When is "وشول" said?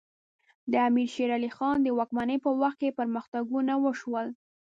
3.83-4.27